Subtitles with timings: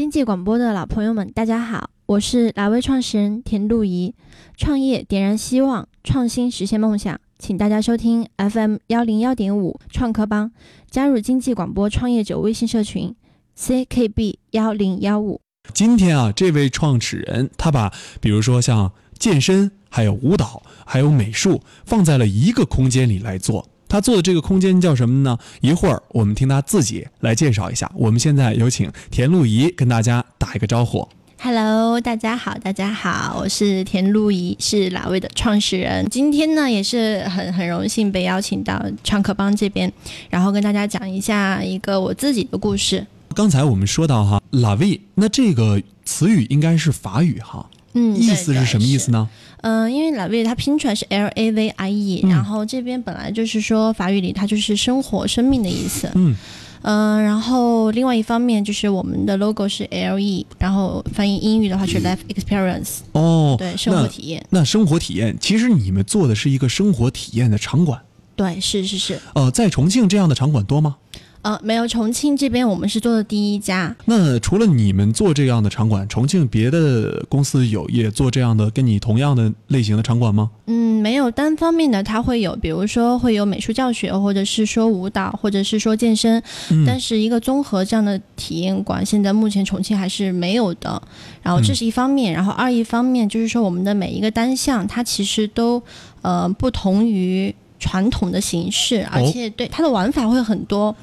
[0.00, 4.14] 经济广播的老朋友们，大家好，我是哪位创始人田露怡。
[4.56, 10.52] 创业点燃希望，创新实现梦想，请大家收听 FM 幺零幺点五创客帮，
[10.90, 13.14] 加入经济广播创业者微信社群
[13.58, 15.42] CKB 幺零幺五。
[15.74, 17.92] 今天啊，这位创始人他把
[18.22, 23.68] 比如说像健身、还有舞蹈、还有美术放在了一个空间里来做。
[23.90, 25.36] 他做的这个空间叫什么呢？
[25.60, 27.90] 一会儿我们听他自己来介绍一下。
[27.96, 31.08] 我们现在有请田露怡跟大家打一个招呼。
[31.42, 36.06] Hello，大家好，大家好，我是田露怡，是哪位的创始人。
[36.08, 39.92] 今天呢，也是很很荣幸被邀请到创客帮这边，
[40.28, 43.04] 然后跟大家讲一下一个我自己的故事。
[43.34, 49.18] 刚才我们说到哈，la vie，那这个词语应该是法语哈，嗯，意思是什么意思呢？
[49.18, 49.28] 呢？
[49.62, 56.10] 嗯、因为 la vie 它拼出来是 L A V I E，、嗯然后这边本来就是说法语里它就是生活、生命的意思。
[56.14, 56.36] 嗯
[56.82, 64.42] 嗯、然后另外一方面就是我们的 logo 是 L E，然后翻译英语的话是 life experience，、哦，对，生活体验。
[64.48, 68.00] 那生活体验，其实你们做的是一个生活体验的场馆。
[68.34, 69.20] 对，是是是。
[69.34, 70.96] 呃，在重庆这样的场馆多吗？
[71.42, 73.94] 呃，没有，重庆这边我们是做的第一家。
[74.04, 80.50] 那除了你们做这样的场馆，重庆别的公司有也做这样的跟你同样的类型的场馆吗？
[80.66, 91.02] 嗯，没有单方面的，它会有，比如说会有美术教学，或者是说舞蹈，或者是说健身，嗯但是一个综合这样的体验馆，现在目前重庆还是没有的。
[91.42, 95.82] 然后这是一方面，然后二一方面就是说我们的每一个单项，它其实都
[96.20, 100.94] 呃不同于传统的形式，而且对它的玩法会很多。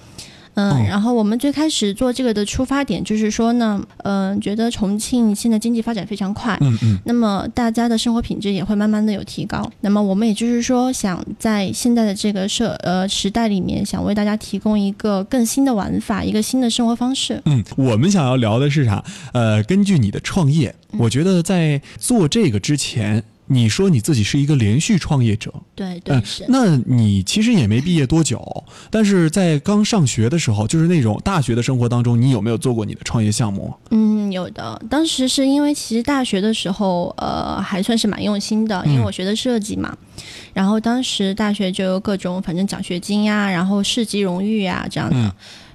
[0.60, 9.72] 嗯，哦然后我们最开始做这个的出发点就是说呢，嗯、觉得重庆现在经济发展非常快，嗯嗯那么大家的生活品质也会慢慢的有提高。
[9.82, 17.40] 那么我们也就是说，想在现在的这个社呃时代里面，想为大家提供一个更新的玩法，一个新的生活方式。
[17.46, 19.04] 嗯，我们想要聊的是啥？
[19.34, 26.46] 呃，根据你的创业，我觉得在做这个之前，你说你自己是一个连续创业者，对对嗯是。
[26.50, 33.74] 那你其实也没毕业多久，但是在刚上学的时候，就是那种大学的生活当中，你有没有做过你的创业项目？
[33.92, 34.82] 嗯，有的。
[34.90, 39.98] 当时是因为其实大学的时候，呃，还算是蛮用心的，因为嗯我学的设计嘛。
[40.54, 45.16] 然后当时大学就有各种，反正奖学金呀，然后市级荣誉呀这样的。
[45.16, 45.32] 嗯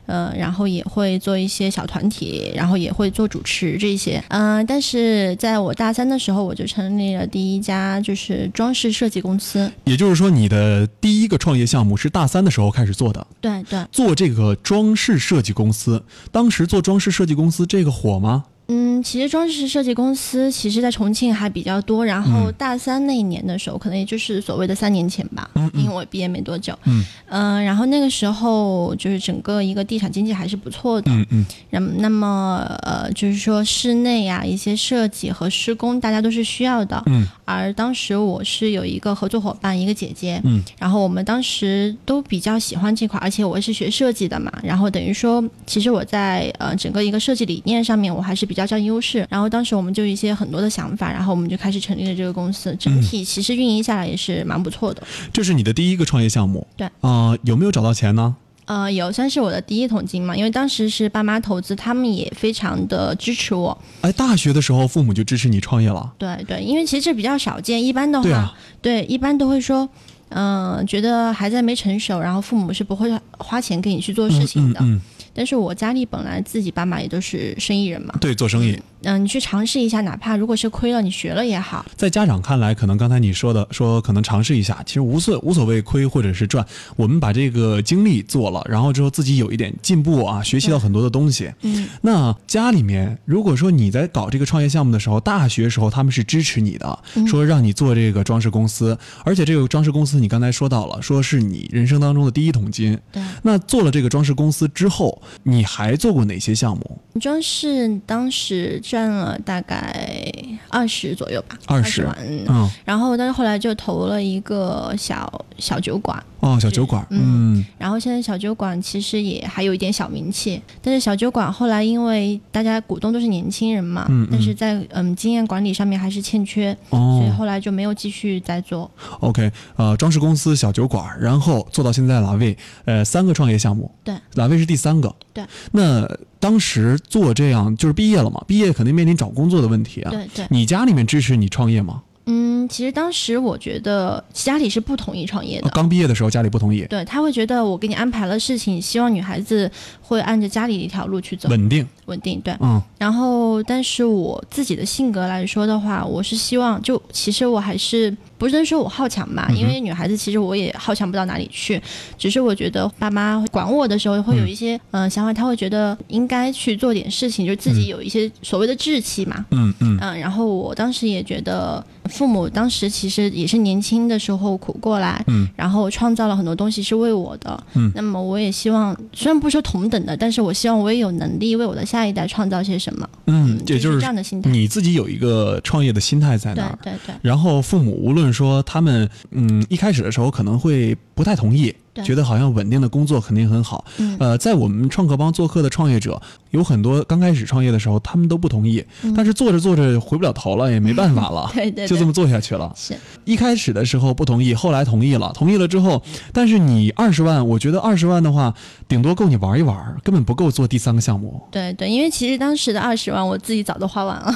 [0.06, 4.22] 呃，然后也会做一些小团体，然后也会做主持这些。
[4.28, 9.70] 嗯、但是在我大三的时候，我就成立了第一家就是装饰设计公司。
[9.84, 16.02] 也就是说，你的第一个创业项目是大三的时候开始做的，对对，做这个装饰设计公司。
[16.30, 18.44] 当时做装饰设计公司这个火吗？
[18.72, 22.04] 嗯，其实装饰设计公司其实在重庆还比较多。
[22.04, 26.76] 然后嗯大三那一年的时候，可能也就是所谓的三年前吧，嗯嗯因为我毕业没多久。
[26.84, 31.10] 嗯嗯、然后那个时候就是整个一个地产经济还是不错的。
[31.12, 37.02] 嗯嗯那么，那么呃，就是说室内呀、一些设计和施工，大家都是需要的。
[37.06, 49.26] 嗯而当时我是有一个合作伙伴，一个姐姐，嗯，然后我们当时都比较喜欢这块，而且我是学设计的嘛，然后等于说，其实我在呃整个一个设计理念上面，我还是比较占优势。
[49.28, 55.02] 然后当时我们就有一些很多的想法，然后我们就开始成立了这个公司，整体其实运营下来也是蛮不错的。
[55.32, 56.66] 这是你的第一个创业项目。
[56.76, 58.36] 对啊、有没有找到钱呢？
[58.64, 63.76] 呃，有算是我的第一桶金嘛，因为当时是爸妈投资，他们也非常的支持我。
[64.02, 66.12] 哎，大学的时候父母就支持你创业了。
[66.16, 69.86] 对对，因为其实这比较少见，一般的话，对啊，对，一般都会说，
[70.28, 74.78] 嗯、觉得孩子还没成熟，然后父母是不会花钱给你去做事情的。
[74.80, 75.00] 嗯嗯
[75.34, 78.78] 但是我家里本来自己爸妈也都是生意人嘛嗯，，对，做生意。
[79.04, 81.84] 嗯、你去尝试一下，哪怕如果是亏了，你学了也好。
[81.96, 91.52] 在家长看来，可能刚才你说的，说可能尝试一下，其实无所无所谓亏或者是赚，我们把这个经历做了，然后之后自己有一点进步啊，学习到很多的东西。
[91.62, 102.96] 嗯，那家里面，如果说你在搞这个创业项目的时候，大学时候他们是支持你的，嗯说让你做这个装饰公司，而且这个装饰公司你刚才说到了，说是你人生当中的第一桶金。
[103.10, 103.20] 对。
[103.42, 106.98] 那做了这个装饰公司之后，你还做过哪些项目？
[107.20, 110.32] 装饰当时赚了大概
[110.72, 112.16] 二十左右吧，二十万。
[112.20, 112.44] 嗯。
[112.48, 117.64] 嗯，然后，但是后来就投了一个小小酒馆，哦，小酒馆，嗯。
[117.76, 124.28] 然后现在小酒馆其实也还有一点小名气，但是小酒馆后来因为大家股东都是年轻人嘛，嗯嗯。
[124.32, 127.18] 但是在嗯经验管理上面还是欠缺，哦。
[127.18, 128.90] 所以哦后来就没有继续再做。
[129.20, 135.44] ，OK，呃，装饰公司、小酒馆，然后做到现在拉位，呃，三个创业项目，对，拉位是第三个，对。
[135.72, 136.08] 那
[136.38, 140.10] 当时做这样就是毕业了嘛，毕业肯定面临找工作的问题啊。
[140.10, 142.02] 对对，你家里面支持你创业吗？
[142.26, 145.68] 嗯，其实当时我觉得家里是不同意创业的。
[145.70, 149.70] 刚毕业的时候，家里不同意，对他会觉得我给你安排了事情，希望女孩子
[150.00, 152.40] 会按着家里的一条路去走，稳定，稳定。
[152.40, 152.80] 对，嗯。
[152.98, 161.82] 然后，但是我自己的性格来说的话，我是希望，就其实我还是不是说我好强吧，嗯因为女孩子其实我也好强不到哪里去，
[162.16, 169.98] 只是我觉得爸妈管我的时候会有一些嗯、呃想法，他会觉得应该去做点事情，就自己有一些所谓的志气嘛，嗯嗯。
[170.00, 177.90] 嗯，然后我当时也觉得，父母当时其实也是年轻的时候苦过来，嗯，然后创造了很多东西是为我的，嗯。
[177.94, 186.78] 那么我也希望，虽然不说同等的，但是我希望我也有能力为我的下一代创造些什么，嗯，也就就是这样的心态，你自己有一个创业的心态在那对儿。
[186.82, 193.84] 对对然后父母无论说他们嗯一开始的时候可能会不太同意，对觉得好像稳定的工作肯定很好。
[193.98, 194.16] 嗯。
[194.18, 199.12] 呃，在我们创客帮做客的创业者，有很多刚开始创业的时候他们都不同意，嗯。
[199.14, 202.72] 但是做着做着回不了头了，也没办法了， 对对，就这么做下去了。
[202.76, 202.94] 是。
[203.24, 206.02] 一开始的时候不同意，后来同意了，同意了之后，
[206.32, 208.54] 但是你二十万，我觉得二十万的话，
[208.88, 211.40] 顶多够你玩一玩，根本不够做第三个项目。
[211.50, 214.34] 对对，因为其实当时的二十万我自己早都花完了，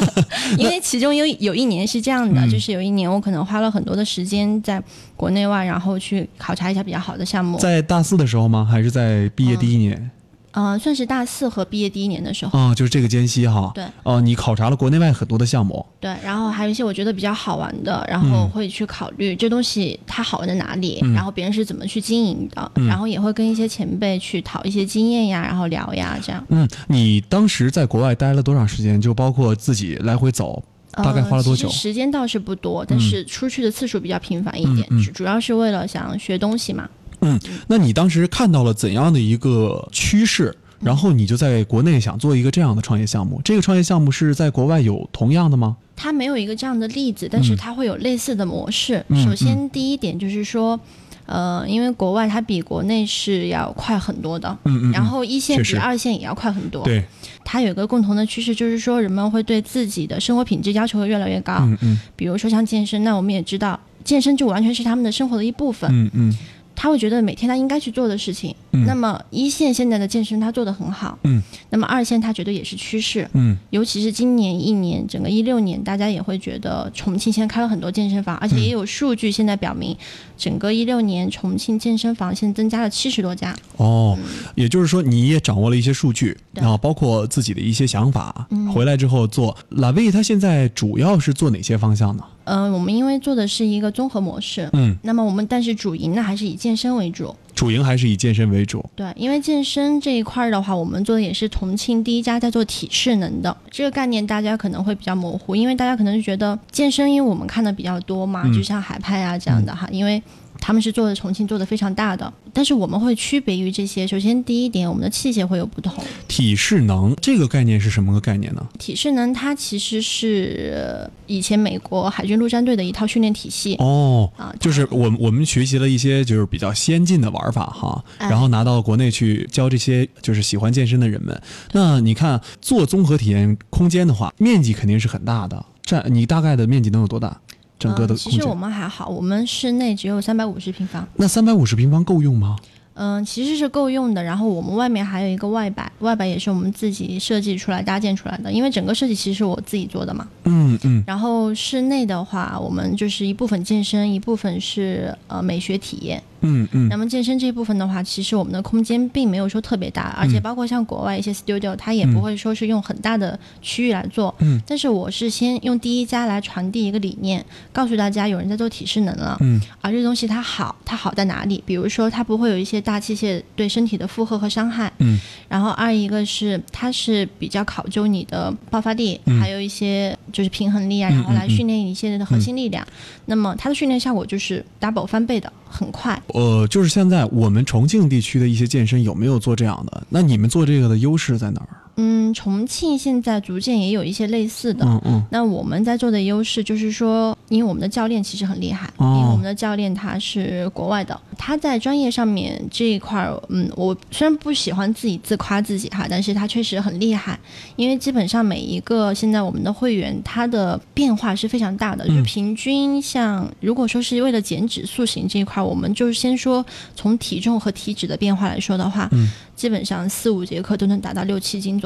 [0.58, 2.50] 因为其中有有一年是这样的，嗯。
[2.50, 4.82] 就是有一年我可能花了很多的时间在
[5.16, 8.66] 国内外，然后去考察一下比较好的项目，在大四的时候吗？
[8.68, 10.10] 还是在毕业第一年？
[10.58, 12.58] 嗯、算是大四和毕业第一年的时候。
[12.58, 13.70] 哦，就是这个间隙哈。
[13.74, 13.84] 对。
[14.04, 15.84] 哦，你考察了国内外很多的项目。
[16.00, 26.42] 对，然后还有一些我觉得比较好玩的，然后嗯会去考虑这东西它好玩在哪里，嗯然后别人是怎么去经营的，嗯然后也会跟一些前辈去讨一些经验呀，然后聊呀，这样。
[26.48, 28.98] 嗯，你当时在国外待了多长时间？
[28.98, 30.62] 就包括自己来回走，
[30.96, 36.88] 大概花了多久呃、时间倒是不多，但是出去的次数比较频繁一点，嗯嗯主主要是为了想学东西嘛。
[37.20, 40.54] 嗯那你当时看到了怎样的一个趋势？
[40.78, 43.40] 然后你就在国内想做一个这样的创业项目。
[43.42, 45.74] 这个创业项目是在国外有同样的吗？
[45.96, 49.02] 它没有一个这样的例子，但是它会有类似的模式。
[49.08, 50.78] 嗯首先，第一点就是说，
[51.26, 54.92] 呃，因为国外它比国内是要快很多的，嗯嗯。
[54.92, 56.82] 然后一线比二线也要快很多。
[56.84, 57.04] 对，
[57.44, 61.58] 它有一个共同的趋势，就是说人们会对自己的生活品质要求会越来越高。
[61.60, 65.90] 嗯嗯比如说像健身，那我们也知道，健身就完全是他们的生活的一部分。
[65.92, 66.38] 嗯嗯
[66.76, 68.54] 他会觉得每天他应该去做的事情。
[68.72, 79.96] 嗯那么一线现在的健身他做的很好，嗯，那么二线他觉得也是趋势，嗯尤其是今年一年，整个一六年，大家也会觉得重庆现在开了很多健身房，而且也有数据现在表明，
[80.36, 83.56] 整个一六年重庆健身房现在增加了七十多家。
[83.78, 84.16] 哦，
[84.54, 89.56] 也就是说你也掌握了一些数据，然后包括自己的一些想法，嗯回来之后做。
[89.70, 92.22] 拉维他现在主要是做哪些方向呢？
[92.46, 97.34] 嗯、我们因为做的是一个综合模式，嗯，那么我们但是主营呢还是以健身为主。
[97.54, 98.84] 主营还是以健身为主。
[98.94, 110.22] 对，因为健身这一块儿的话，我们做的也是重庆第一家在做体适能的这个概念，大家可能会比较模糊，因为大家可能是觉得健身，因为我们看的比较多嘛，嗯就像海派啊这样的哈，因为
[110.60, 114.06] 他们是做的重庆做的非常大的，但是我们会区别于这些。
[114.06, 116.02] 首先第一点，我们的器械会有不同。
[116.28, 118.66] 体适能这个概念是什么个概念呢？
[118.78, 123.76] 体适能它其实是呃以前美国海军陆战队的一套训练体系。
[123.76, 131.40] 哦，啊，就是我我们学习了一些就是比较先进的玩法哈，哎然后拿到国内去教这些就是喜欢健身的人们。
[131.72, 137.40] 那你看做综合体验空间的话，面积肯定是很大的，占你大概的面积能有多大？
[137.78, 138.32] 整个的空间？
[138.32, 141.06] 嗯其实我们还好，我们室内只有三百五十平方。
[141.16, 142.56] 那三百五十平方够用吗？
[142.98, 144.22] 嗯，其实是够用的。
[144.22, 148.50] 然后我们外面还有一个外摆，外摆也是我们自己设计出来、搭建出来的。
[148.50, 150.26] 因为整个设计其实是我自己做的嘛。
[150.44, 156.22] 嗯嗯然后室内的话，我们就是一部分健身，一部分是呃美学体验。
[156.40, 164.34] 嗯嗯那么健身这一部分的话，其实我们的空间并没有说特别大，而且包括像国外一些 studio，它也不会说是用很大的区域来做。
[164.40, 169.36] 嗯但是我是先用第一家来传递一个理念，告诉大家有人在做体适能了。
[169.40, 171.62] 嗯而这个东西它好，它好在哪里？
[171.66, 174.92] 比如说，它不会有一些大器械对身体的负荷和伤害。
[174.98, 175.18] 嗯。
[175.48, 182.86] 然后二一个是它是比较考究你的爆发力，嗯还有一些就是平衡力啊，嗯然后来训练一些的核心力量。
[183.26, 186.20] 那么它的训练效果就是 double 翻倍的，很快。
[186.28, 190.06] 呃，就是现在我们重庆地区的一些健身有没有做这样的？
[190.08, 191.68] 那你们做这个的优势在哪儿？
[191.96, 194.84] 嗯，重庆现在逐渐也有一些类似的。
[194.84, 207.38] 嗯嗯那我们在做的优势就是说，因为我们的教练其实很厉害，哦因为我们的教练他是国外的，他在专业上面这一块儿，嗯，我虽然不喜欢自己自夸自己哈，但是他确实很厉害，
[207.76, 219.30] 因为基本上每一个现在我们的会员，他的变化是非常大的，就平均像如果说是为了减脂塑形这一块儿，我们就是先说从体重和体脂的变化来说的话，嗯。
[219.56, 221.85] 基本上四五节课都能达到六七斤左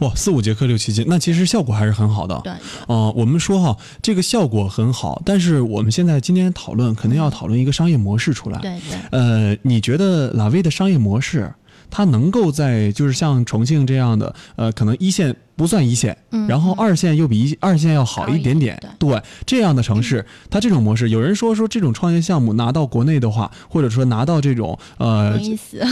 [0.00, 2.40] 哇，四五节课六七节，那其实效果还是很好的。
[2.44, 2.52] 对，
[2.86, 8.58] 哦，我们说哈，这个效果很好，但是我们现在今天讨论，肯定要讨论一个商业模式出来。
[8.60, 8.98] 对对。
[9.10, 11.52] 呃，你觉得拉威的商业模式，
[11.90, 15.36] 它能够在就是像重庆这样的，呃，可能一线。
[15.56, 18.76] 不算一线，然后二线又比一二线要好一点点。
[18.98, 25.38] 对这样的城市，它这种模式，有人说说这种创业项目拿到国内的话，或者说拿到这种呃，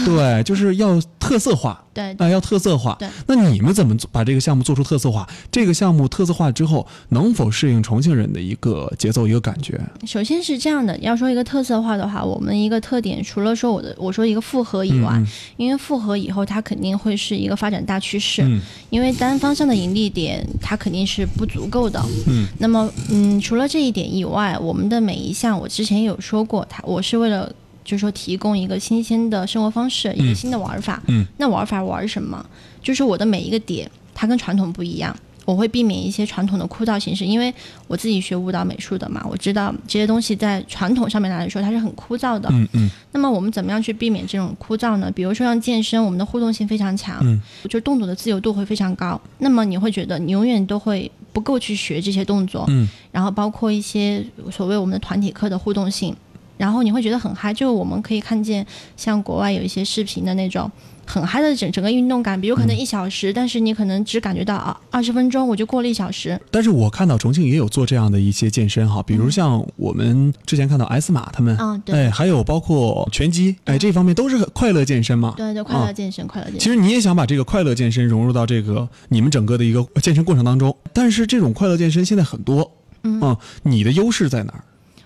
[0.04, 2.96] 对，就是要特色化，对，啊，要特色化。
[2.99, 5.28] 对，那你们怎么把这个项目做出特色化？
[5.50, 9.80] 这个项目特色化之后，能否适应重庆人的一个节奏、一个感觉？
[10.04, 15.22] 首先是这样的，要说一个特色化的话，我们一个特点，除了说我的我说一个复合以外，
[15.56, 19.52] 因为复合以后它肯定会是一个发展大趋势，嗯因为单方。
[19.54, 22.02] 向的盈利点，它肯定是不足够的。
[22.26, 27.52] 嗯，那么，嗯，除了这一点以外，我们的每一项，我之前也有说过，它我是为了，
[27.85, 31.03] 就是说提供一个新鲜的生活方式，一个新的玩法。
[31.07, 32.45] 嗯，那玩法玩什么？
[32.83, 35.17] 就是我的每一个点，它跟传统不一样。
[35.45, 37.53] 我会避免一些传统的枯燥形式，因为
[37.89, 42.49] 我自己学舞蹈美术的嘛，我知道这些东西在传统上面来说它是很枯燥的。
[42.53, 42.89] 嗯嗯。
[43.11, 45.11] 那么我们怎么样去避免这种枯燥呢？
[45.11, 49.21] 比如说像健身，我们的互动性非常强，嗯，就动作的自由度会非常高。
[49.39, 52.89] 那么你会觉得你永远都会不够去学这些动作，嗯。
[53.11, 56.15] 然后包括一些所谓我们的团体课的互动性，
[56.56, 57.52] 然后你会觉得很嗨。
[57.52, 58.66] 就我们可以看见，
[58.97, 60.71] 像国外有一些视频的那种。
[61.04, 66.40] 很嗨的整整个运动感，比如可能一小时，但是你可能只感觉到啊二十分钟我就过了一小时。
[66.49, 75.35] 但是我看到重庆也有做这样的一些健身哈，比如像我们之前看到 S 马他们，嗯对，哎，还有包括拳击，哎，这方面都是快乐健身嘛。
[75.37, 76.61] 对对，快乐健身，快乐健身。
[76.61, 82.71] 其实你也想把这个快乐健身融入到这个你们整个的一个健身过程当中，但是这种快乐健身现在很多，
[83.02, 84.62] 嗯，你的优势在哪儿？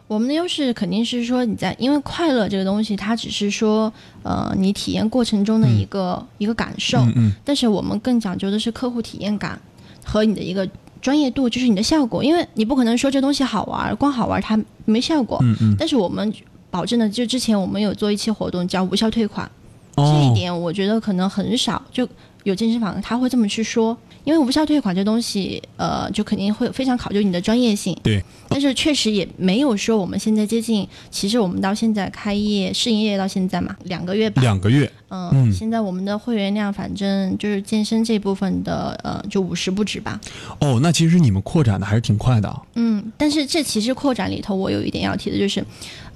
[0.09, 6.99] 我们的优势肯定是说你在，因为快乐这个东西，它只是说，呃，你体验过程中的一个一个感受。
[6.99, 7.33] 嗯嗯。
[7.45, 9.61] 但是我们更讲究的是客户体验感
[10.05, 10.69] 和你的一个
[11.03, 12.23] 专业度，就是你的效果。
[12.23, 15.39] 因为你不可能说这东西好玩，光好玩它没效果。
[15.43, 15.77] 嗯嗯。
[15.77, 16.33] 但是我们
[16.71, 19.51] 保证的，就之前我们有做一期活动叫无效退款，
[19.97, 22.09] 这一点我觉得可能很少就
[22.45, 23.97] 有健身房他会这么去说。
[24.27, 27.97] 因为无效退款这东西，呃，就肯定会非常考究你的专业性。
[28.03, 28.21] 对。
[28.49, 34.43] 但是确实也没有说我们现在接近，其实我们到现在开业试营业到现在嘛，两个月吧。
[34.43, 34.91] 两个月。
[35.11, 35.53] 嗯。
[35.53, 40.21] 现在我们的会员量，反正就是健身这部分的，呃，就五十不止吧。
[40.61, 42.63] 哦，那其实你们扩展的还是挺快的。
[42.75, 45.65] 嗯，但是这其实扩展里头，我有一点要提的就是。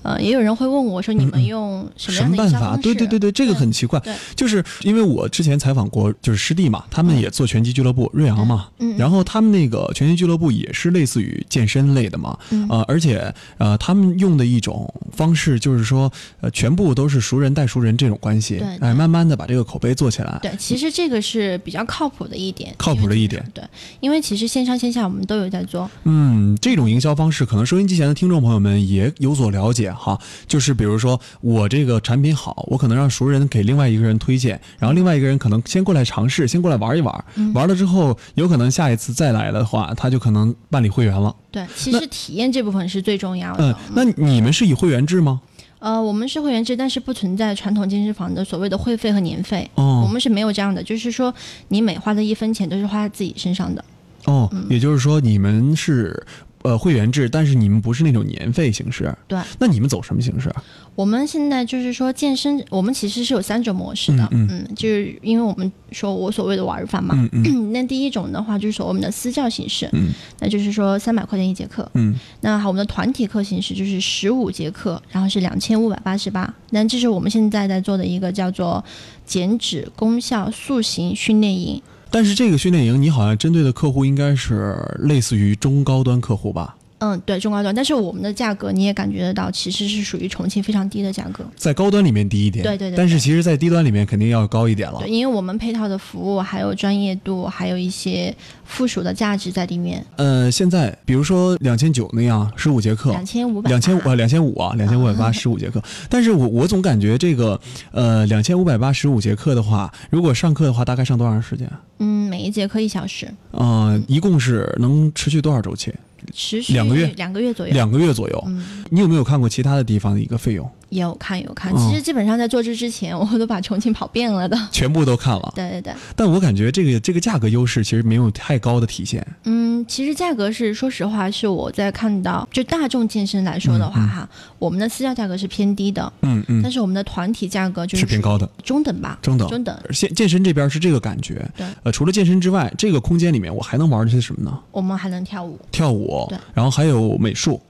[0.02, 4.00] 呃，也有人会问我说：“你们用什么样的办法？”对对对对，这个很奇怪。
[4.34, 8.68] 就是因为我之前采访过，就是师弟嘛，他们也做拳击俱乐部，瑞昂嘛。
[8.78, 8.96] 嗯。
[8.96, 12.38] 然后他们那个拳击俱乐部也是类似于健身类的嘛。
[12.50, 12.66] 嗯。
[12.68, 18.58] 呃，而且呃，他们用的一种方式就是说，呃，全部都是熟人带熟人这种关系。
[18.58, 18.76] 对。
[18.78, 20.38] 哎，慢慢的把这个口碑做起来。
[20.40, 22.74] 对，其实这个是比较靠谱的一点。
[22.78, 23.44] 靠谱的一点。
[23.52, 23.62] 对，
[24.00, 25.90] 因为其实线上线下我们都有在做。
[26.04, 30.18] 嗯，这种营销方式，可能收音机前的听众朋友们也有所了解哈，
[30.48, 30.70] 就是。
[30.80, 41.36] 比如说我这个产品好，我可能让熟人给另外一个人推荐，然后另外一个人可能先过来尝试，先过来玩一玩，玩了之后有可能下一次再来的话，他就可能办理会员了。
[41.50, 43.70] 对，其实体验这部分是最重要的。
[43.72, 45.42] 嗯，那你们是以会员制吗？
[45.80, 49.70] 呃，我们是会员制，但是不存在传统健身房的所谓的会费和年费。
[49.74, 51.34] 哦，我们是没有这样的，就是说
[51.68, 53.84] 你每花的一分钱都是花在自己身上的。
[54.24, 56.24] 哦，也就是说你们是。
[56.62, 59.38] 呃，会员制，但是你们不是那种年费形式，对？
[59.58, 60.50] 那你们走什么形式？
[60.50, 60.62] 啊？
[60.94, 70.08] 我们现在就是说健身，我们其实是有三种模式的，嗯，就是因为我们说我所谓的玩法嘛，嗯嗯， 那第一种的话就是说我们的私教形式，嗯，
[70.40, 78.84] 那就是说三百块钱一节课，嗯，那好，我们的团体课形式就是十五节课，然后是两千五百八十八，那这是我们现在在做的一个叫做
[79.24, 81.80] 减脂功效塑形训练营。
[82.10, 86.76] 但是这个训练营，你好像针对的客户应该是类似于中高端客户吧？
[87.00, 100.04] 嗯，对中高端，但是我们的价格你也感觉得到，其实是属于重庆非常低的价格，在高端里面低一点，对对对，但是其实，在低端里面肯定要高一点了，对，因为我们配套的服务还有专业度，还有一些附属的价值在里面。
[100.16, 107.58] 呃，现在比如说两千九那样十五节课，两千五百，两千五呃两千五啊，两千五百八十五 节课，但是我我总感觉这个
[107.92, 111.66] 呃两千五百八十五节课的话，如果上课的话，大概上多长时间？
[111.98, 113.26] 嗯，每一节课一小时。
[113.52, 115.92] 嗯，一共是能持续多少周期？
[116.32, 118.44] 持续两个月，两个月左右，两个月左右。
[118.46, 120.70] 嗯，你有没有看过其他的地方的一个费用？
[120.90, 124.58] 有看有看，嗯其实基本上在做这之前， 我都把重庆跑遍了的。
[124.70, 125.52] 全部都看了。
[125.54, 129.26] 对对对，但我感觉这个这个价格优势其实没有太高的体现。
[129.44, 134.28] 嗯，其实价格是说实话，是我在看到就大众健身来说的话哈，
[134.58, 139.48] 我们的私教价格是偏低的，嗯嗯但，是我们的团体价格就是偏高的，中等吧，中等。
[139.48, 139.76] 中等。
[139.92, 141.48] 健健身这边是这个感觉。
[141.56, 144.58] 对呃，除了健身之外，这个空间里面我还能玩些什么呢？
[144.72, 147.60] 我们还能跳舞，跳舞对，然后还有美术。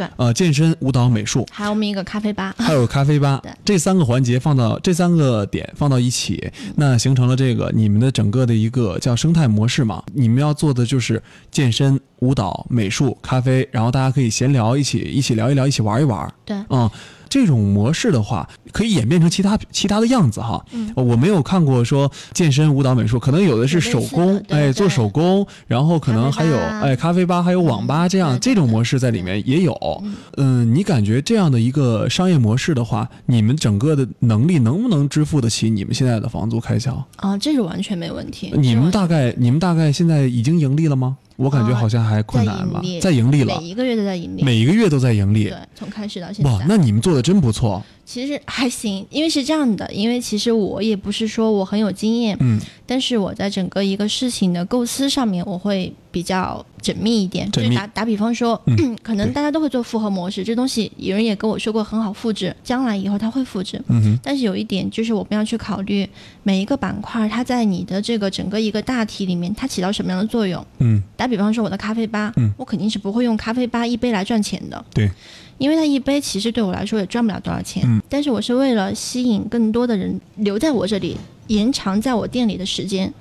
[0.00, 2.54] 对呃，健身、舞蹈、美术，还有我们一个咖啡吧。
[2.56, 10.02] 还有咖啡吧 对，这三个环节放到这三个点放到一起，那形成了这个你们的整个的一个叫生态模式嘛。
[10.14, 16.32] 你们要做的就是健身、舞蹈、美术、咖啡，然后大家可以闲聊，一起一起聊一聊，一起玩一玩。
[16.46, 16.90] 对嗯，
[17.30, 20.62] 这种模式的话，可以演变成其他其他的样子哈。
[20.72, 29.72] 嗯呃我没有看过说健身、舞蹈、美术，可能有的是手工，哎，做手工，然后可能还有哎咖啡吧，还有网吧这样这种模式在里面也有。
[30.02, 37.06] 嗯嗯，你感觉这样的一个商业模式的话，你们整个的能力能不能支付得起你们现在的房租开销？
[37.16, 38.52] 啊，这是完全没问题。
[38.56, 41.16] 你们大概你们大概现在已经盈利了吗？
[41.40, 44.42] 我感觉呃好像还困难吧在盈利，在盈利了每，一个月都在盈利。
[44.42, 47.82] 每一个月都在盈利对。，从开始到现在哇，那你们做的真不错。
[48.04, 57.50] 其实还行，因为是这样的，因为其实我也不是说我很有经验，嗯，但是我在整个一个事情的构思上面，我会比较缜密一点。
[57.50, 63.80] 就打打比方说，嗯可能大家都会做复合模式，这东西有人也跟我说过很好复制，将来以后它会复制。
[63.88, 66.08] 嗯哼，但是有一点就是我们要去考虑
[66.42, 70.64] 每一个板块，它在你的这个整个一个大体里面，它起到什么样的作用。
[70.78, 74.84] 嗯，打比方说我的咖啡吧，嗯我肯定是不会用咖啡吧一杯来赚钱的。
[74.92, 75.10] 对，
[75.58, 77.82] 因为它一杯其实对我来说也赚不了多少钱。
[77.86, 83.12] 嗯但是我是为了吸引更多的人留在我这里，延长在我店里的时间，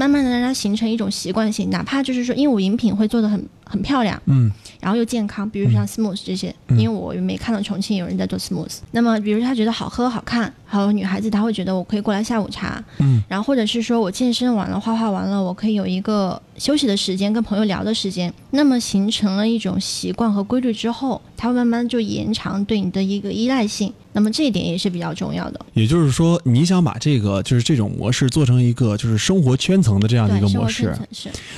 [0.00, 4.50] 慢慢的让它形成一种习惯性，哪怕就是说，鹦鹉饮品会做的很很漂亮，嗯
[4.80, 8.78] 然后又健康，比如像 smooth 这些，嗯因为我没看到重庆有人在做 smooth。
[8.90, 18.32] 那么，比如他觉得好喝好看，还有女孩子她会觉得我可以过来下午茶，嗯，然后或者是说我健身完了、画画完了，我可以有一个休息的时间，跟朋友聊的时间。
[18.50, 23.92] 那么形成了一种习惯和规律之后，它会慢慢就延长对你的一个依赖性。
[24.12, 25.60] 那么这一点也是比较重要的。
[25.72, 30.92] 也就是说，你想把这个就是这种模式做成一个就是生活圈层的这样的一个模式。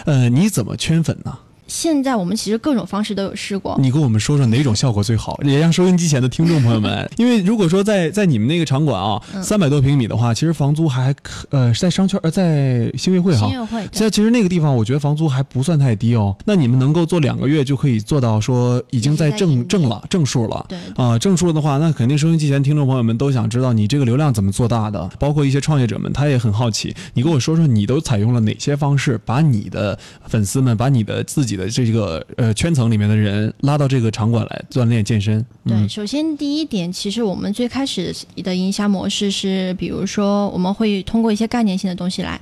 [0.05, 1.35] 呃，你怎么圈粉呢？
[1.73, 13.55] 现在我们其实各种方式都有试过，你跟我们说说哪种效果最好，也让收音机前的听众朋友们，因为如果说在在你们那个场馆啊，嗯三百多平米的话，其实房租还可呃在商圈呃在新月会哈新。
[13.55, 16.37] 月会现在其实那个地方，我觉得房租还不算太低哦。
[16.45, 20.67] 那你们能够做两个月就可以做到说已经在正正了正数了。
[20.69, 26.95] 对啊、正数的话，那肯定收音机前听众朋友们都想知道你这个流量怎么做大的，包括一些创业者们，他也很好奇。
[27.15, 35.45] 你跟我说说，你都采用了哪些方式，把你的粉丝们，把你的自己的这个呃圈层里面的人拉到这个场馆来锻炼健身？
[35.67, 42.41] 对，嗯首先第一点，其实我们最开始的营销模式是，比如说我们会通过一些概念性的东西来，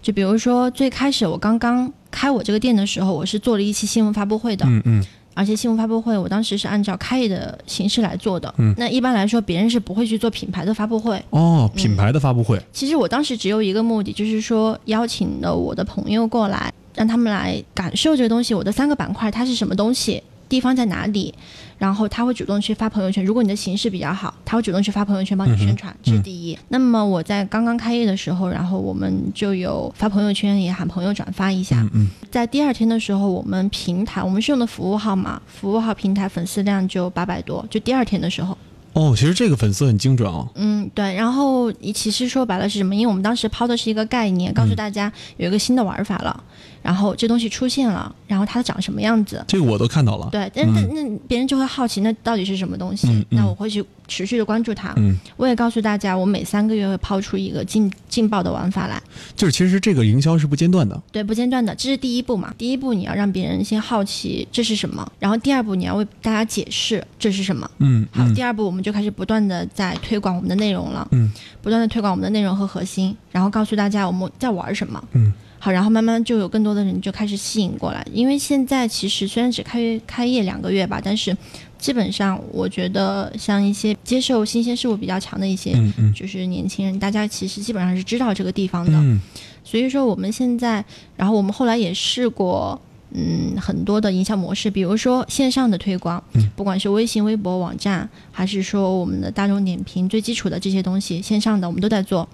[0.00, 8.54] 就比如说最开始我刚刚开我这个店的时候，我是做了一期新闻发布会的，嗯嗯而且新闻发布会我当时是按照开业的形式来做的。
[8.58, 11.18] 嗯那一般来说，别人是不会去做品牌的发布会。
[11.30, 18.54] 哦，品牌的发布会，其实我当时只有一个目的，就是说邀请了我的朋友过来，让他们来感受这个东西。
[18.54, 21.34] 我的三个板块它是什么东西，地方在哪里，
[21.78, 23.24] 然后他会主动去发朋友圈。
[23.24, 26.58] 如果你的形式比较好，他会主动去发朋友圈帮你宣传，这是第一。
[26.68, 31.86] 那么我在刚刚开业的时候，然后我们就有发朋友圈，也喊朋友转发一下。
[32.30, 38.56] 在第二天的时候，我们平台我们是用的服务号嘛，服务号平台粉丝量就八百多，就第二天的时候。
[38.94, 40.46] 哦，其实这个粉丝很精准哦。
[40.54, 41.14] 嗯，对。
[41.14, 42.94] 然后其实说白了是什么？
[42.94, 46.44] 因为我们当时抛的是一个概念，告诉大家有一个新的玩法了，
[46.82, 49.44] 然后这东西出现了，然后它长什么样子。
[49.46, 50.28] 这个我都看到了。
[50.32, 53.08] 对，但但那别人就会好奇，那到底是什么东西？
[53.08, 54.92] 嗯嗯那我会去持续的关注它。
[54.96, 59.00] 嗯，我也告诉大家，我每三个月会抛出一个劲劲爆的玩法来，
[59.36, 61.00] 就是其实这个营销是不间断的。
[61.10, 62.52] 对，不间断的，这是第一步嘛。
[62.58, 67.70] 第一步你要让别人先好奇这是什么，然后第二步你要为大家解释这是什么。
[67.78, 71.30] 嗯好，嗯第二步我们就开始不断的在推广我们的内容了，嗯，
[71.62, 75.32] 不断的推广我们的内容和核心，然后告诉大家我们在玩什么，嗯，
[75.64, 81.36] 好，然后慢慢就有更多的人就开始吸引过来，因为现在其实虽然只开开业两个月吧，但是
[81.78, 85.70] 基本上我觉得像一些接受新鲜事物比较强的一些。
[85.76, 86.12] 嗯嗯。
[86.12, 89.20] 就是年轻人，大家其实基本上是知道这个地方的，嗯。
[89.62, 90.84] 所以说我们现在，
[91.16, 92.80] 然后我们后来也试过，
[93.14, 102.28] 嗯，很多的营销模式，比如说线上的推广，嗯不管是微信、微博、网站，还是说我们的大众点评最基础的这些东西，线上的我们都在做。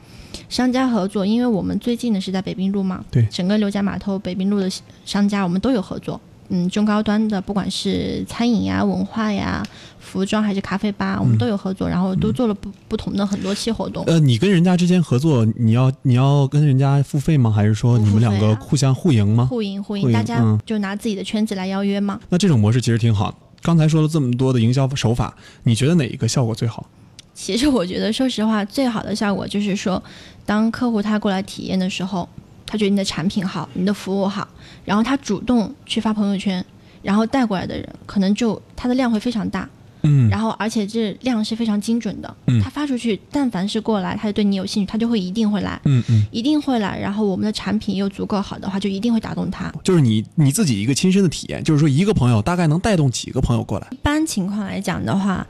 [0.48, 4.70] 商家合作，因为我们最近的是在北滨路嘛，对整个刘家码头北滨路的
[5.04, 6.20] 商家我们都有合作。
[6.48, 9.62] 嗯中高端的，不管是餐饮呀、文化呀、
[10.00, 14.04] 服装还是咖啡吧，我们都有合作，然后都做了不不同的很多期活动。
[14.06, 17.50] 呃，你跟人家之间合作，你要你要跟人家付费吗？
[17.50, 19.46] 还是说你们两个互相互赢吗？
[19.46, 22.18] 互赢互互赢赢，大家嗯就拿自己的圈子来邀约嘛。
[22.28, 23.34] 那这种模式其实挺好。
[23.60, 25.34] 刚才说了这么多的营销手法，
[25.64, 26.86] 你觉得哪一个效果最好？
[27.34, 30.02] 其实我觉得，说实话，最好的效果就是说，
[30.46, 32.28] 当客户他过来体验的时候，
[32.68, 34.46] 他觉得你的产品好，你的服务好，
[34.84, 36.64] 然后他主动去发朋友圈，
[37.02, 39.68] 然后带过来的人可能就他的量会非常大，
[40.02, 42.36] 嗯然后而且这量是非常精准的。
[42.46, 46.98] 嗯他发出去，但凡是过来，他就对你有兴趣，他就会一定会来，嗯嗯，一定会来。
[46.98, 49.72] 然后我们的产品又足够好的话，就一定会打动他。
[49.82, 55.46] 就是你你自己一个亲身的体验，就是说一个朋友大概能带动几个朋友过来，一般情况来讲的话，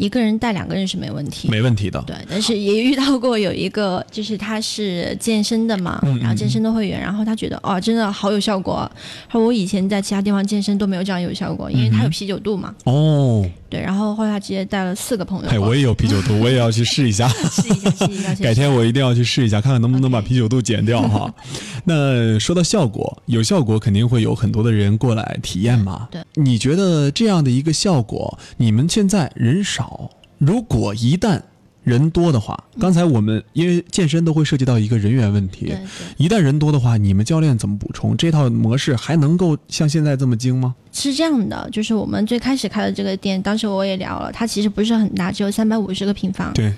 [0.00, 1.48] 一个人带两个人是没问题。
[1.50, 2.02] 没问题的。
[2.06, 8.90] 对，但是也遇到过有一个，就是他是健身的嘛，然后健身的会员，然后他觉得哦，真的好有效果。
[9.28, 12.74] 他说我以前在其他地方健身都没有这样有效果，因为他有啤酒肚嘛。
[12.84, 17.28] 哦，对，然后后来他直接带了四个朋友哎，我也有啤酒肚，我也要去试一下。
[17.48, 21.32] 试一下，试一下，改天我一定要去试一下，看看能不能把啤酒肚减掉哈。
[21.84, 26.08] 那说到效果，有效果肯定会有很多的人过来体验嘛。
[26.10, 31.40] 对，你觉得这样的一个效果，你们现在人少，如果一旦
[31.82, 35.86] 人多的话，刚才我们因为健身都会涉及到一个人员问题对，对，
[36.18, 38.16] 一旦人多的话，你们教练怎么补充？
[38.16, 40.74] 这套模式还能够像现在这么精吗？
[40.92, 46.52] 是这样的，就是我们最开始开的这个店，当时我也聊了，它其实不是很大，只有三百五十个平方。
[46.52, 46.72] 对，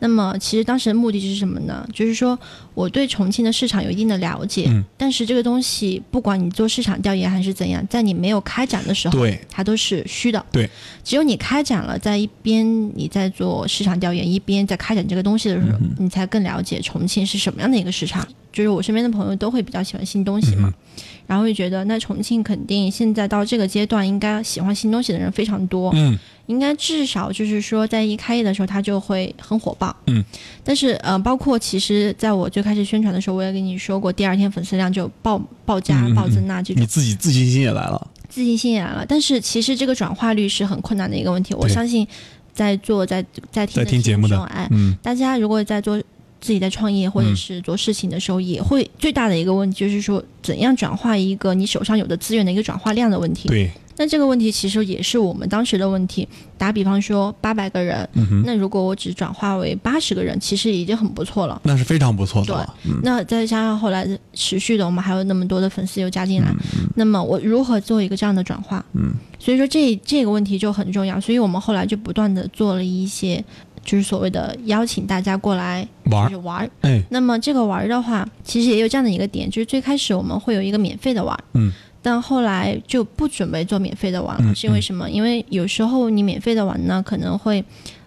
[0.00, 1.86] 那么其实当时的目的是什么呢？
[1.92, 2.36] 就是说
[2.74, 10.44] 我对重庆的市场有一定的了解，嗯但是这个东西不管你做市场调研还是怎样，在你没有开展的时候，对，它都是虚的。
[10.50, 10.68] 对，
[11.04, 18.26] 只有你开展了，在一边你在做市场调研，一边在开展这个东西的时候，嗯你才更了解重庆是什么样的一个市场。
[18.52, 25.90] 就是我身边的朋友都会比较喜欢新东西嘛，嗯然后会觉得那重庆肯定现在到这个阶段，应该喜欢新东西的人非常多。
[25.94, 29.94] 嗯应该至少就是说，在一开业的时候，它就会很火爆。
[30.08, 30.22] 嗯，
[30.64, 38.08] 但是呃，包括其实在我最开始宣传的时候，我也跟你说过，第二天粉丝量就爆爆加嗯嗯嗯暴增啊，这种你自己自信心也来了。
[38.28, 39.06] 自信心也来了。
[39.08, 41.54] 但是其实这个转化率是很困难的一个问题。
[41.54, 42.06] 我相信
[42.52, 46.02] 在做在在听在听节目的听众哎，嗯大家如果在做
[46.42, 53.48] 自己在创业或者嗯是做事情的时候，也会最大的一个问题就是说，怎样转化一个你手上有的资源的一个转化量的问题。
[53.48, 56.28] 对，那这个问题其实也是我们当时的问题。
[56.58, 61.60] 打比方说，八百个人，嗯，那如果我只转化为八十个人，其实已经很不错了。
[61.64, 62.90] 那是非常不错的对。
[62.90, 68.84] 嗯那再加上后来持续的，我们还有那么多的粉丝又加进来，嗯那么我如何做一个这样的转化？
[68.94, 71.20] 嗯，所以说这这个问题就很重要。
[71.20, 73.44] 所以我们后来就不断的做了一些，
[73.84, 76.70] 就是所谓的邀请大家过来玩儿，就是玩儿。
[76.82, 85.10] 哎，那么这个玩儿的话，其实也有这样的一个点，就是最开始我们会有一个免费的玩儿，嗯，但后来就不准备做免费的玩了，嗯是因为什么？
[85.10, 87.64] 因为有时候你免费的玩呢，可能会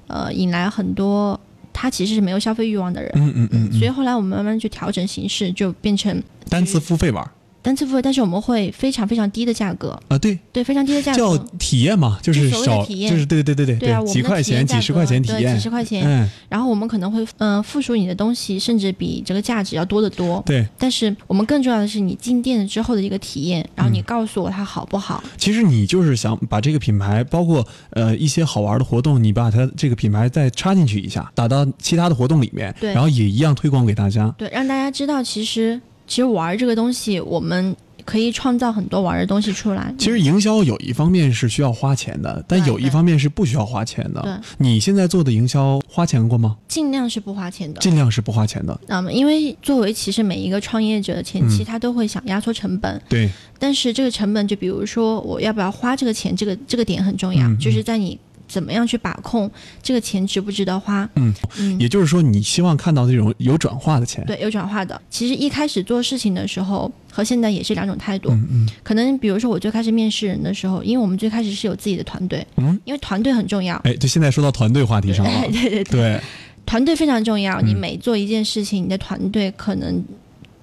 [0.08, 1.40] 呃引来很多
[1.74, 3.12] 他其实是没有消费欲望的人。
[3.16, 7.30] 嗯嗯嗯嗯，所以后来我们慢慢去调整形式，就变成单次付费玩儿
[7.66, 11.18] 单次付费，但是我们会非常非常低的价格，啊，对，对，非常低的价格。
[11.18, 13.12] 叫，体验嘛，就是少，体验。
[13.12, 15.56] 就是对对对对对几块钱、几十块钱体验。
[15.56, 20.42] 几十块钱，嗯，然后我们可能会嗯、呃付出你的东西，甚至比这个价值要多得多。
[20.46, 24.04] 对，但是我们更重要的是你进店了之后的一个体验，然后你嗯。
[24.06, 25.24] 告诉我它好不好。
[25.36, 32.94] 其实你就是想把这个品牌，包括呃一些好玩的活动，你把它这个品牌再插进去一下，打到其他的活动里面，对。
[32.94, 34.34] 然后也一样推广给大家。
[34.38, 39.94] 对，让大家知道其实其实玩这个东西，我们可以创造很多玩的东西出来。
[39.98, 44.42] 其实营销有一方面是需要花钱的，但对对有一方面是不需要花钱对的。
[44.60, 46.56] 你现在做的营销花钱过吗？
[46.68, 47.82] 尽量是不花钱的。
[47.82, 48.80] 尽量是不花钱的。
[48.88, 59.50] 那么，因为作为其实每一个创业者前期嗯他都会想压缩成本，对，但是这个成本就比如说我要不要花这个钱，这个这个点很重要，嗯就是在你怎么样去把控
[59.82, 61.10] 这个钱值不值得花。
[61.16, 64.24] 嗯嗯，也就是说，你希望看到这种有转化的钱。
[64.26, 65.00] 对，有转化的。
[65.10, 68.30] 其实一开始做事情的时候和现在也是两种态度。
[68.32, 73.76] 嗯嗯可能比如说我最开始面试人的时候，因为我们最开始是有自己的团队，嗯，因为团队很重要。
[73.84, 75.32] 哎，就现在说到团队话题上了。
[75.52, 76.22] 对对对，对，
[76.66, 77.60] 团队非常重要。
[77.62, 80.04] 你嗯每做一件事情，你的团队可能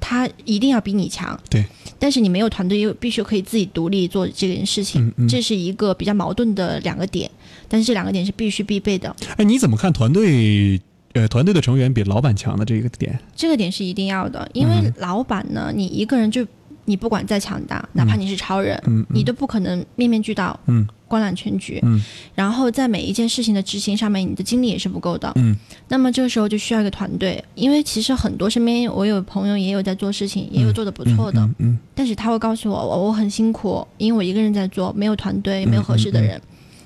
[0.01, 1.39] 他一定要比你强。
[1.51, 1.65] 对。
[1.99, 5.29] 但是你没有团队，又必须可以自己独立做这件事情，嗯嗯。
[5.29, 7.31] 这是一个比较矛盾的两个点。
[7.73, 10.79] 但是这两个点是必须必备的，哎，你怎么看团队？
[11.15, 13.19] 呃，团队的成员比老板强的这个点？
[13.35, 14.47] 这个点是一定要的。
[14.53, 16.47] 因为嗯老板呢，你一个人就
[16.87, 21.79] 你不管再强大，哪怕你是超人，嗯，你都不可能面面俱到，嗯，观览全局。
[21.83, 22.03] 嗯，
[22.35, 25.31] 然后在每一件事情的执行上面，你的精力也是不够的。
[25.35, 25.55] 嗯，
[25.89, 36.41] 那么这个时候就需要一个团队，因为其实很多身边我有朋友也有在做事情，也有做的不错的，嗯嗯但是他会告诉我，我我很辛苦，因为我一个人在做，没有团队，没有合适的人。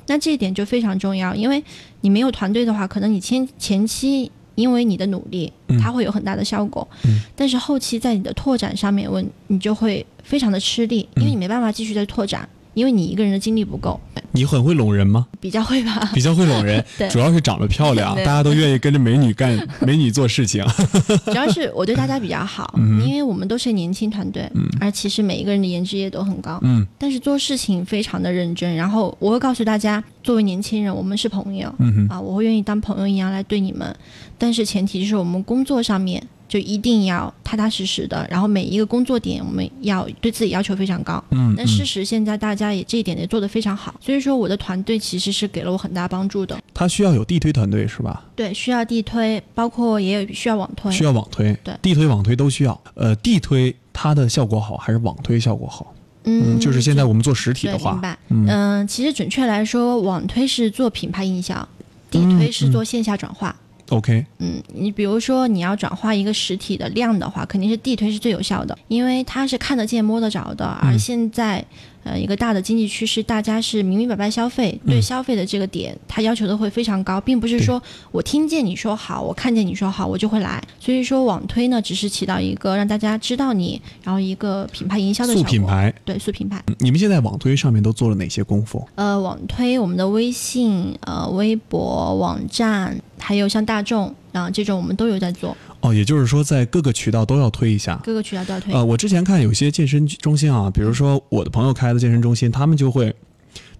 [0.06, 1.62] 那这一点就非常重要，因为
[2.00, 7.20] 你没有团队的话，可能你前前期因为你的努力，嗯它会有很大的效果，嗯。
[7.34, 13.98] 但是后期在你的拓展上面，问你就会非常的吃力，因为你没办法继续再拓展，因为你一个人的精力不够，
[14.32, 15.26] 你很会拢人吗？
[15.40, 16.10] 比较会吧。
[16.12, 20.62] 比较会拢人 对，主要是长得漂亮，大家都愿意跟着美女干， 美女做事情。
[21.24, 24.46] 主要是我对大家比较好，嗯因为我们都是年轻团队，
[24.78, 28.76] 而其实每一个人的颜值也都很高，嗯但是做事情非常的认真。
[28.76, 33.96] 然后我会告诉大家，作为年轻人，我们是朋友，嗯，啊，我会愿意当朋友一样来对你们，
[34.36, 41.22] 但是前提就是我们工作上面就一定要踏踏实实的，然后每一个工作点我们要对自己要求非常高。
[41.30, 46.58] 嗯，但事实现在大家也这一点也做得非常好，所以说我的团队其实是给了我很大帮助的。
[46.72, 48.24] 他需要有地推团队是吧？
[48.34, 50.92] 对，需要地推，包括也有需要网推。
[50.92, 52.80] 需要网推，对地推、网推都需要。
[52.94, 55.92] 呃，地推它的效果好还是网推效果好？
[56.24, 58.18] 嗯，就是现在我们做实体，的话明，白。
[58.28, 61.68] 嗯嗯、其实准确来说，网推是做品牌营销，
[62.10, 63.54] 地推是做线下转化。
[63.90, 70.66] ，OK，嗯，你比如说你要转化一个实体的量的话，肯定是地推是最有效的，因为它是看得见、摸得着的。
[70.82, 71.64] 而现在，
[72.06, 80.62] 呃，一个大的经济趋势，大家是明明白白消费，对消费的这个点，它要求的会非常高，并不是说我听见你说好，我看见你说好，我就会来。
[80.78, 85.44] 所以说网推呢，只是起到一个让大家知道你，然后一个品牌营销的效果。
[85.44, 85.92] 素品牌。
[86.04, 86.62] 对，素品牌。
[86.68, 88.86] 嗯你们现在网推上面都做了哪些功夫？
[88.94, 98.00] 呃，网推我们的微信、呃微博、网站，还有像大众啊、这种，我们都有在做，哦，也就是说在各个渠道都要推一下。
[98.04, 98.72] 各个渠道都要推。
[98.72, 103.14] 呃，我之前看有些健身中心啊，比如说我的朋友开的健身中心，他们就会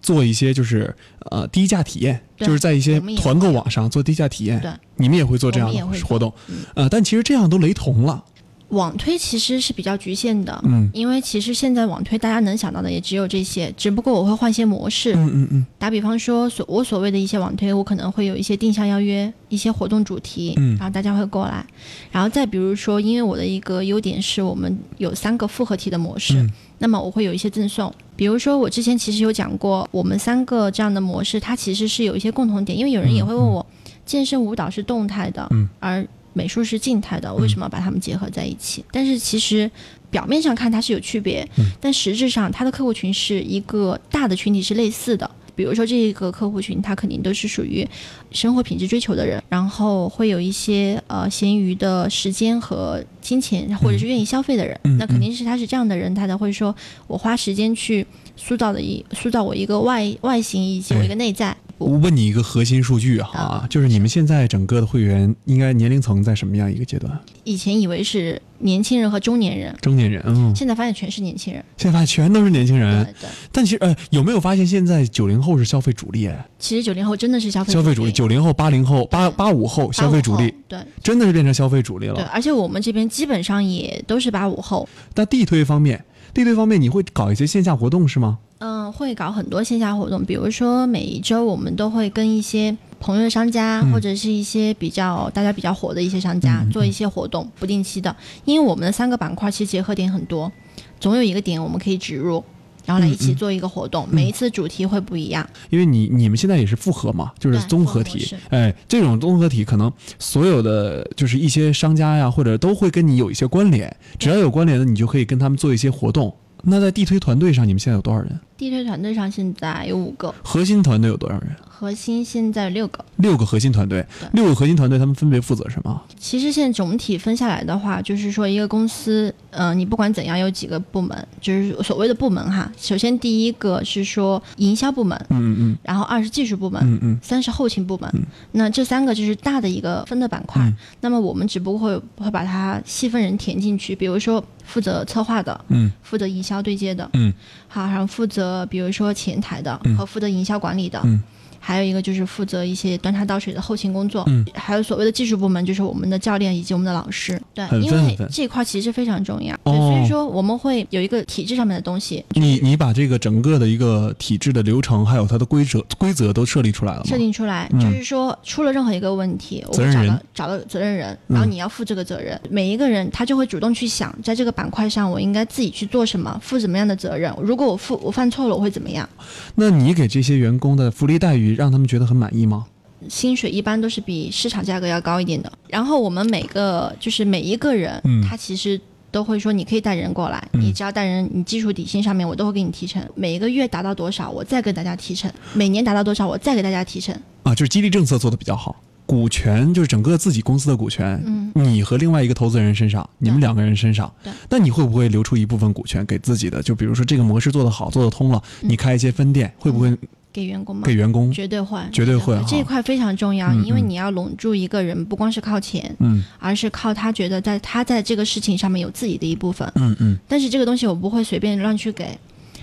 [0.00, 0.94] 做一些就是
[1.30, 4.60] 呃低价体验，就是在一些团购网上做低价体验。
[4.60, 8.24] 对，你们也会做这样的活动嗯，呃，但其实这样都雷同了。
[8.70, 15.14] 网推其实是比较局限的，嗯因为其实现在网推大家能想到的也只有这些，只不过我会换些模式。
[15.14, 21.64] 嗯嗯嗯打比方说，所我所谓的一些网推，我可能会有一些定向邀约，一些活动主题，嗯然后大家会过来。
[22.10, 27.92] 然后再比如说，因为我的一个优点是我们有三个复合体的模式，嗯那么我会有一些赠送。
[28.16, 33.64] 比如说，我之前其实有讲过，我们三个这样的模式，它其实是有一些共同点，因为有人也会问我，
[34.04, 38.84] 健身舞蹈是动态的，嗯而美术是静态的，为什么把它们结合在一起？
[38.92, 39.70] 但是其实
[40.10, 45.28] 表面上看它是有区别，嗯但实质上它的客户群是一个大的群体是类似的。
[45.54, 47.88] 比如说这个客户群，他肯定都是属于
[48.30, 61.56] 生活品质追求的人，然后会有一些呃闲余的时间和金钱，或者是愿意消费的人，嗯那肯定是他是这样的人，他才会说我花时间去塑造的一塑造我一个外外形以及我一个内在。
[61.78, 67.18] 我问你一个核心数据哈，啊就是你们现在整个的会员应该年龄层在什么样一个阶段？
[67.44, 71.62] 以前以为是年轻人和中年人，中年人，嗯，现在发现全是年轻人。
[71.76, 73.04] 现在发现全都是年轻人。
[73.04, 76.26] 对对，但其实，呃，有没有发现现在九零后是消费主力？
[76.26, 84.88] 哎，其实九零后真的是消费消费主力，九零后、八零后、八八五后消费主力，对真的是变成消费主力了对，而且我们这边基本上也都是八五后。
[85.12, 86.02] 但地推方面，
[86.42, 88.38] 地推方面你会搞一些线下活动是吗？
[88.58, 98.14] 嗯，会搞很多线下活动，比如说每一周我们都会跟一些朋友的商家，嗯或者是一些比较大家比较火的一些商家、做一些活动，不定期的。
[98.46, 100.50] 因为我们的三个板块其实结合点很多，
[100.98, 102.42] 总有一个点我们可以植入，
[102.86, 104.08] 然后来一起做一个活动。
[104.10, 108.34] 每一次主题会不一样，因为你你们现在也是复合嘛，就是综合体。
[108.48, 116.34] 哎，这种综合体可能所有的就是一些商家呀，或者都会跟你有一些关联，只要有关联的，你就可以跟他们做一些活动。
[116.68, 118.40] 那在地推团队上，你们现在有多少人？
[118.56, 121.50] 地推团队上现在有五个，核心团队有多少人？
[121.78, 123.04] 核心现在有六个。
[123.16, 126.02] 六个核心团队，六个核心团队，他们分别负责什么？
[126.18, 132.72] 其实现在总体分下来的话，就是说一个公司，呃，你不管怎样有几个部门，就是所谓的部门哈。
[132.78, 138.10] 首先第一个是说营销部门，嗯嗯然后二是技术部门，嗯嗯三是后勤部门。
[138.52, 140.62] 那这三个就是大的一个分的板块。
[140.62, 147.32] 嗯那么我们只不过会会把它细分人填进去，比如说负责策划的，嗯负责营销对接的，嗯
[147.68, 151.22] 好，然后负责比如说前台的、嗯和负责营销管理的，嗯
[151.66, 157.42] 还有一个就是负责一些端茶倒水的后勤工作，嗯还有所谓的技术部门，就是我们的教练以及我们的老师。
[157.52, 159.52] 对，因为这一块其实非常重要。
[159.64, 167.06] 哦对，所以说我们会有一个体制上面的东西你你把这个整个的一个体制的流程，还有它的规则规则都设立出来了吗？
[167.06, 172.40] 设定出来，嗯就是说出了任何一个问题，我们找到找到责任人，嗯然后你要负这个责任。
[172.48, 177.34] 每一个人他就会主动去想，在这个板块上我应该自己去做什么，负什么样的责任。
[177.42, 179.08] 如果我负我犯错了，我会怎么样？
[179.56, 182.66] 那你给这些员工的福利待遇，让他们觉得很满意吗？
[183.08, 185.52] 薪水一般都是比市场价格要高一点的。
[185.68, 193.02] 然后我们每个就是每一个人，嗯他其实都会说，你可以带人过来，嗯你只要带人，你基础底薪上面我都会给你提成。
[193.14, 197.14] 每一个月达到多少，我再给大家提成；每年达到多少，我再给大家提成。
[197.42, 206.62] 啊，就是激励政策做的比较好，股权就是整个自己公司的股权，嗯，你和另外一个投资人身上，你们两个人身上对，那你会不会留出一部分股权给自己的？
[206.62, 209.96] 就比如说这个模式做得好，做得通了，嗯你开一些分店，会不会
[210.36, 210.82] 给员工吗？
[210.84, 211.32] 给员工？
[211.32, 219.66] 绝对会，绝对会这一块非常重要，因为你要笼住一个人，不光是靠钱，嗯而是靠他觉得在他在这个事情上面有自己的一部分。
[219.76, 222.18] 嗯嗯但是这个东西我不会随便乱去给，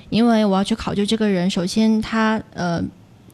[0.10, 2.84] 因为我要去考究这个人，首先他呃。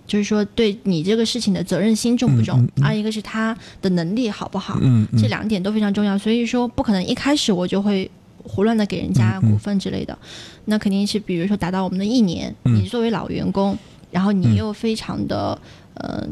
[0.07, 2.59] 就是说，对你这个事情的责任心重不重？
[2.59, 6.17] 嗯嗯嗯二一个是他的能力好不好，嗯嗯，这两点都非常重要。
[6.17, 8.09] 所以说，不可能一开始我就会
[8.41, 10.17] 胡乱的给人家股份之类的。
[10.65, 13.77] 那肯定是，比如说达到我们的一年，嗯你作为老员工，
[14.11, 14.41] 然后嗯。
[14.41, 15.57] 你又非常的、
[15.95, 16.25] 呃，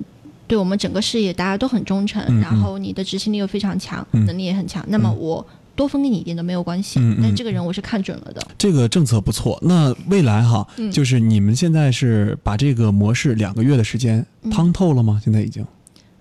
[0.48, 2.42] 对我们整个事业大家都很忠诚，嗯嗯。
[2.42, 4.26] 然后你的执行力又非常强，嗯。
[4.26, 7.00] 能力也很强，那么我多分给你一点都没有关系。
[7.22, 9.60] 但这个人我是看准了的，这个政策不错。
[9.62, 10.92] 那未来哈，嗯。
[10.92, 14.52] 就是你们现在是把这个模式两个月的时间嗯。
[14.52, 15.22] 趟透了吗？
[15.24, 15.66] 现在已经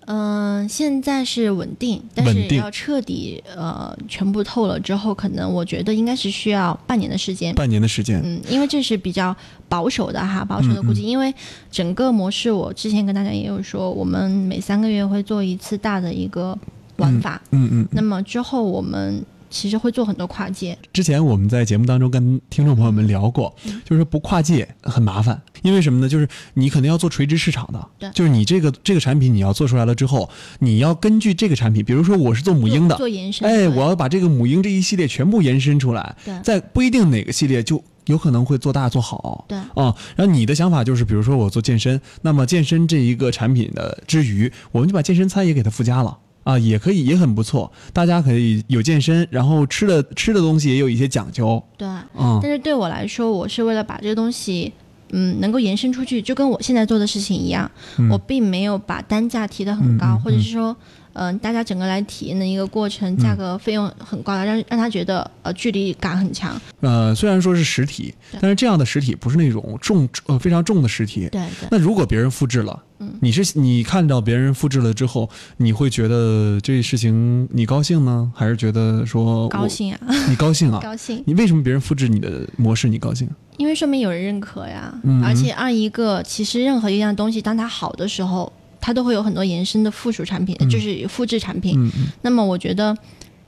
[0.06, 7.54] 嗯、现在是稳定，但是要彻底呃全部透了之后，可能我觉得应该是需要半年的时间。
[7.54, 8.20] 半年的时间。
[8.24, 9.34] 嗯，因为这是比较
[9.68, 11.02] 保守的哈，保守的估计。
[11.02, 11.34] 因为
[11.70, 16.56] 整个模式，我之前跟大家也有说，我们每三个月会做一次大的一个
[16.96, 17.42] 玩法。
[17.50, 17.88] 嗯嗯。
[17.90, 19.24] 那么之后我们
[19.56, 20.76] 其实会做很多跨界。
[20.92, 26.06] 之前我们在节目当中跟听众朋友们聊过，嗯就是不跨界很麻烦，因为什么呢？
[26.06, 33.48] 就是你肯定要做垂直市场的，对就是你这个这个产品你要做出来了之后，你要根据这个产品，比如说我是做母婴的，做延伸。
[33.48, 39.46] 哎，我要把这个母婴这一系列全部延伸出来，对在不一定哪个系列就有可能会做大做好。
[39.48, 46.18] 对啊、然后你的想法就是，比如说我做健身，那么健身这一个产品的之余，我们就把健身餐也给它附加了。
[46.46, 47.70] 啊，也可以，也很不错。
[47.92, 51.62] 大家可以有健身，然后吃的吃的东西也有一些讲究。
[51.76, 51.86] 对。
[52.18, 54.72] 嗯但是对我来说，我是为了把这个东西。
[55.10, 60.76] 嗯，能够延伸出去，就跟我现在做的事情一样，嗯我并没有把单价提得很高，嗯嗯或者是说，
[61.18, 66.60] 嗯、大家整个来体验的一个过程，嗯价格费用很高，让让他觉得呃距离感很强。
[66.80, 71.28] 呃，虽然说是实体，但是这样的实体不是那种重呃非常重的实体。
[71.32, 71.68] 对对。
[71.70, 80.80] 那如果别人复制了，嗯你是你看到别人复制了之后，你会觉得这事情你高兴呢，还是觉得说我高兴啊，你高兴啊？
[80.84, 83.28] 高兴，你为什么别人复制你的模式你高兴？
[83.56, 84.92] 因为说明有人认可呀。
[85.02, 88.52] 嗯而且二一个，其实任何一样东西，当它好的时候，
[88.86, 91.90] 它都会有很多延伸的附属产品，嗯就是复制产品。
[92.22, 92.96] 那么我觉得，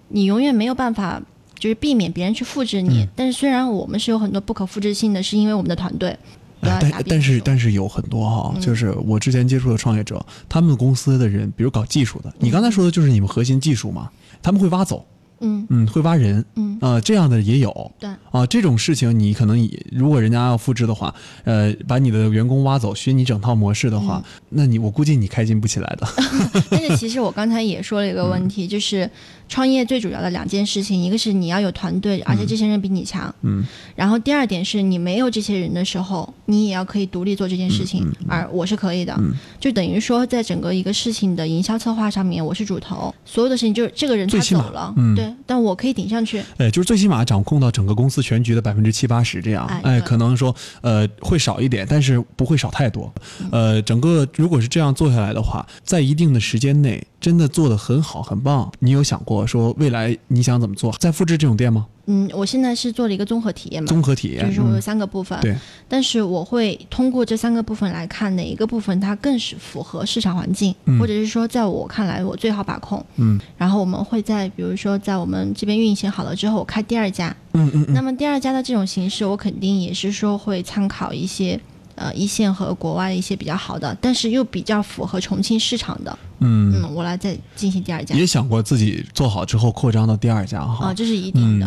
[0.08, 1.22] 你永远没有办法。
[1.60, 6.16] 就是避免别人去复制你，嗯但是虽然我们是有很多不可复制性的，是因为我们的团队。
[6.60, 14.08] 但但是但是有很多哈，嗯就是我之前接触的创业者，他们公司的人，比如搞技术的，你刚才说的就是你们核心技术嘛，
[14.40, 15.04] 他们会挖走，
[15.40, 15.66] 嗯。
[15.70, 17.92] 嗯，会挖人，嗯，啊、这样的也有。
[17.98, 18.08] 对。
[18.30, 26.08] 啊，这种事情你可能也如果人家要复制的话，呃，把你的员工挖走，学你整套模式的话，嗯那你我估计你开心不起来的。
[26.70, 29.08] 但是其实我刚才也说了一个问题，就是
[29.48, 33.62] 创业最主要的两件事情，一个是你要有团队，而且这些人比你强，嗯，
[33.94, 39.34] 然后第二点是你没有这些人的时候，你也要可以独立做这件事情，嗯而我是可以的，嗯。
[39.60, 53.12] 就等于说在整个一个事情的营销策划上面，我是主头，所有的事情就是这个人他走了，嗯对，但我可以顶上去，哎，就是最起码掌控到整个公司全局的百分之七八十这样，哎，哎可能说呃会少一点，但是不会少太多。
[53.40, 60.92] 嗯呃，整个如果是这样做下来的话，在一定的时间内真的做得很好很棒，你有想过说未来你想怎么做？
[60.98, 61.86] 再复制这种店吗？
[62.10, 65.54] 嗯，我现在是做了一个综合体验嘛，综合体验，就是我有嗯三个部分，对，
[65.86, 73.04] 但是我会通过这三个部分来看哪一个部分它更是符合市场环境，嗯或者是说在我看来我最好把控。
[73.16, 77.34] 嗯然后我们会在比如说在我们这边运行好了之后，我开第二家。
[77.52, 81.60] 嗯嗯嗯那么第二家的这种形式，我肯定也是说会参考一些。
[82.00, 90.86] 呃，一线和国外一些比较好的，但是又比较符合重庆市场的，嗯，嗯，我来再进行第二家，也想过自己做好之后扩张到第二家哈。
[90.86, 91.66] 啊、这是一定的。